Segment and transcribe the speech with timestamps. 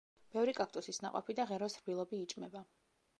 [0.35, 2.63] ბევრი კაქტუსის ნაყოფი და ღეროს რბილობი იჭმება.